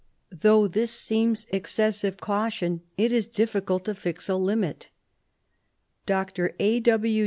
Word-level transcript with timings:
Though 0.31 0.67
this 0.67 0.89
seems 0.89 1.45
excessive 1.51 2.17
caution, 2.17 2.81
it 2.97 3.11
is 3.11 3.27
difficult 3.27 3.85
to 3.85 3.93
fix 3.93 4.27
a 4.29 4.35
limit. 4.35 4.89
Dr. 6.07 6.55
A. 6.59 6.81